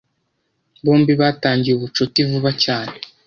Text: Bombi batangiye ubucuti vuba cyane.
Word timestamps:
Bombi 0.85 1.13
batangiye 1.21 1.73
ubucuti 1.75 2.19
vuba 2.29 2.51
cyane. 2.63 2.93